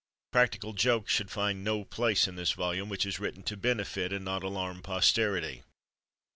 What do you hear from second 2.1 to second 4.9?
in this volume, which is written to benefit, and not alarm,